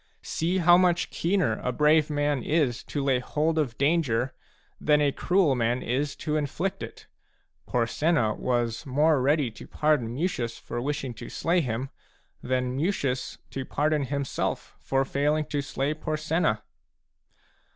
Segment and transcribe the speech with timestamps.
[0.23, 4.33] See how much keener a brave man is to lay hold of danger
[4.79, 7.05] than a cruel man is to inflict it:
[7.67, 11.91] Porsenna was more ready to pardon Mucius for wish ing to slay him
[12.41, 16.63] than Mucius to pardon himself for failing to slay Porsenna